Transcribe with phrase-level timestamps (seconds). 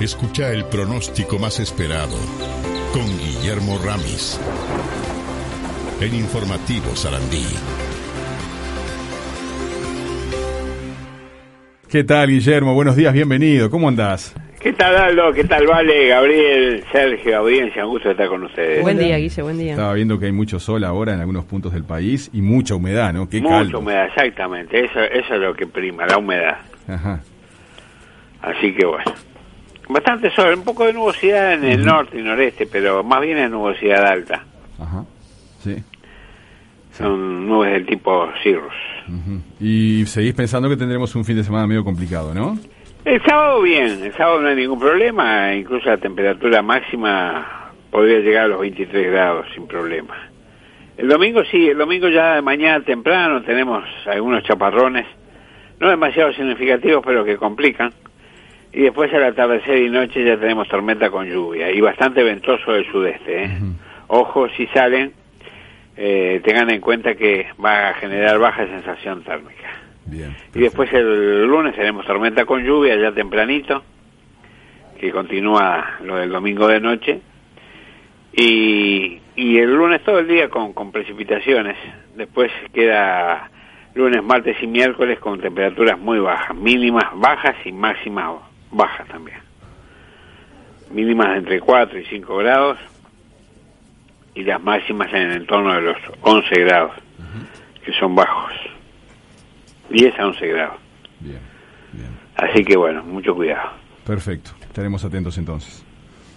[0.00, 2.16] Escucha el pronóstico más esperado
[2.92, 4.40] con Guillermo Ramis.
[6.00, 7.44] En Informativo Sarandí.
[11.88, 12.74] ¿Qué tal, Guillermo?
[12.74, 13.70] Buenos días, bienvenido.
[13.70, 14.34] ¿Cómo andás?
[14.60, 15.32] ¿Qué tal, Aldo?
[15.32, 16.08] ¿Qué tal, Vale?
[16.08, 18.80] Gabriel, Sergio, audiencia, un gusto estar con ustedes.
[18.82, 19.72] Buen día, Guille, buen día.
[19.72, 23.12] Estaba viendo que hay mucho sol ahora en algunos puntos del país y mucha humedad,
[23.12, 23.28] ¿no?
[23.28, 23.78] Qué Mucha caldo.
[23.80, 24.84] humedad, exactamente.
[24.84, 26.58] Eso, eso es lo que prima, la humedad.
[26.88, 27.20] Ajá.
[28.40, 29.12] Así que bueno.
[29.88, 33.50] Bastante sol, un poco de nubosidad en el norte y noreste, pero más bien es
[33.50, 34.44] nubosidad alta.
[34.78, 35.04] Ajá.
[35.60, 35.76] Sí.
[36.92, 38.72] Son nubes del tipo cirrus.
[39.08, 39.40] Ujú.
[39.60, 42.58] Y seguís pensando que tendremos un fin de semana medio complicado, ¿no?
[43.04, 48.44] El sábado bien, el sábado no hay ningún problema, incluso la temperatura máxima podría llegar
[48.44, 50.14] a los 23 grados sin problema.
[50.96, 55.06] El domingo sí, el domingo ya de mañana temprano tenemos algunos chaparrones,
[55.80, 57.92] no demasiado significativos pero que complican.
[58.72, 62.90] Y después al atardecer y noche ya tenemos tormenta con lluvia y bastante ventoso del
[62.90, 63.44] sudeste.
[63.44, 63.58] ¿eh?
[64.08, 65.12] Ojo, si salen,
[65.96, 69.68] eh, tengan en cuenta que va a generar baja sensación térmica.
[70.06, 70.34] Bien.
[70.54, 73.82] Y después el lunes tenemos tormenta con lluvia ya tempranito,
[74.98, 77.20] que continúa lo del domingo de noche.
[78.34, 81.76] Y, y el lunes todo el día con, con precipitaciones.
[82.16, 83.50] Después queda
[83.94, 89.38] lunes, martes y miércoles con temperaturas muy bajas, mínimas bajas y máximas bajas también.
[90.90, 92.78] Mínimas entre 4 y 5 grados
[94.34, 96.92] y las máximas en el entorno de los 11 grados,
[97.84, 98.52] que son bajos.
[99.90, 100.76] 10 a 11 grados.
[101.20, 101.38] Bien.
[101.92, 102.10] Bien.
[102.36, 103.70] Así que bueno, mucho cuidado.
[104.06, 104.50] Perfecto.
[104.62, 105.84] Estaremos atentos entonces.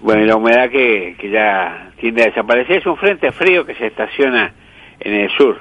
[0.00, 3.74] Bueno, y la humedad que, que ya tiende a desaparecer es un frente frío que
[3.74, 4.52] se estaciona
[4.98, 5.60] en el sur.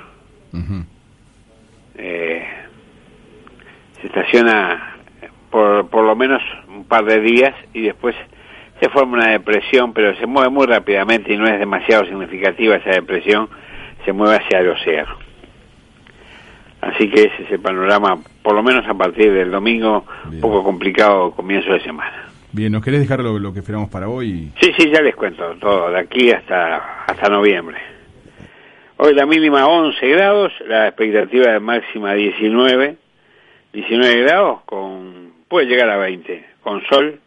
[2.02, 2.48] Eh,
[4.00, 4.96] se estaciona
[5.50, 6.42] por, por lo menos
[6.90, 8.16] par de días y después
[8.82, 12.92] se forma una depresión, pero se mueve muy rápidamente y no es demasiado significativa esa
[12.92, 13.48] depresión,
[14.04, 15.18] se mueve hacia el océano.
[16.82, 20.64] Así que ese es el panorama, por lo menos a partir del domingo, un poco
[20.64, 22.30] complicado comienzo de semana.
[22.52, 24.52] Bien, ¿nos querés dejar lo, lo que esperamos para hoy?
[24.60, 27.78] Sí, sí, ya les cuento todo, de aquí hasta, hasta noviembre.
[28.98, 32.98] Hoy la mínima 11 grados, la expectativa de máxima 19,
[33.74, 37.20] 19 grados, con puede llegar a 20, con sol.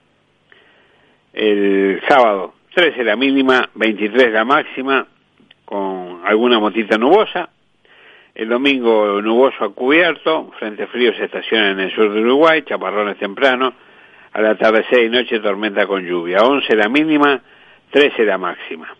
[1.33, 5.05] El sábado 13 la mínima, 23 la máxima,
[5.65, 7.49] con alguna motita nubosa.
[8.37, 13.19] El domingo nuboso a cubierto, frente frío se estaciona en el sur de Uruguay, chaparrones
[13.19, 13.75] temprano,
[14.33, 16.39] al atardecer y noche tormenta con lluvia.
[16.43, 17.43] 11 la mínima,
[17.91, 18.95] 13 la máxima.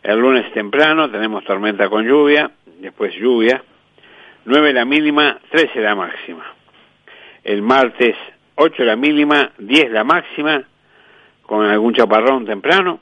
[0.00, 3.64] El lunes temprano tenemos tormenta con lluvia, después lluvia.
[4.44, 6.54] 9 la mínima, 13 la máxima.
[7.42, 8.16] El martes
[8.56, 10.62] 8 la mínima, 10 la máxima,
[11.42, 13.00] con algún chaparrón temprano.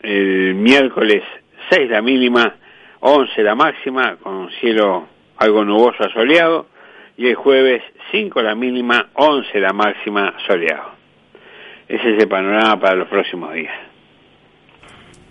[0.00, 1.22] El miércoles
[1.70, 2.54] 6 la mínima,
[3.00, 6.66] 11 la máxima, con cielo algo nuboso a soleado.
[7.16, 10.90] Y el jueves 5 la mínima, 11 la máxima, soleado.
[11.88, 13.74] Ese es el panorama para los próximos días.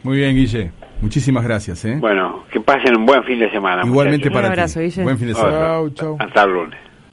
[0.03, 0.71] Muy bien, Guille.
[1.01, 1.97] Muchísimas gracias, ¿eh?
[1.99, 3.83] Bueno, que pasen un buen fin de semana.
[3.85, 4.33] Igualmente muchachos.
[4.33, 4.85] para Un abrazo, ti.
[4.85, 5.03] Guille.
[5.03, 5.57] Buen fin de semana.
[5.59, 6.17] Chau, chau.
[6.19, 6.86] Hasta el lunes.